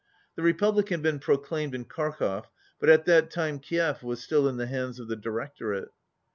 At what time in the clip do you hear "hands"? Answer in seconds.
4.65-4.99